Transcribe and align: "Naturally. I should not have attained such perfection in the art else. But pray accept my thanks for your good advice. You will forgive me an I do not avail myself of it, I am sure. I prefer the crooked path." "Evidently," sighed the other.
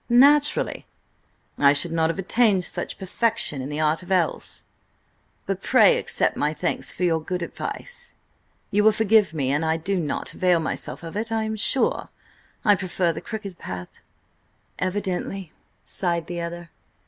"Naturally. 0.09 0.87
I 1.59 1.73
should 1.73 1.91
not 1.91 2.09
have 2.09 2.17
attained 2.17 2.63
such 2.63 2.97
perfection 2.97 3.61
in 3.61 3.69
the 3.69 3.79
art 3.79 4.09
else. 4.09 4.63
But 5.45 5.61
pray 5.61 5.95
accept 5.95 6.35
my 6.35 6.55
thanks 6.55 6.91
for 6.91 7.03
your 7.03 7.21
good 7.21 7.43
advice. 7.43 8.13
You 8.71 8.83
will 8.83 8.93
forgive 8.93 9.31
me 9.31 9.51
an 9.51 9.63
I 9.63 9.77
do 9.77 9.97
not 9.99 10.33
avail 10.33 10.59
myself 10.59 11.03
of 11.03 11.15
it, 11.15 11.31
I 11.31 11.43
am 11.43 11.55
sure. 11.55 12.09
I 12.65 12.73
prefer 12.73 13.13
the 13.13 13.21
crooked 13.21 13.59
path." 13.59 13.99
"Evidently," 14.79 15.51
sighed 15.85 16.25
the 16.25 16.41
other. 16.41 16.71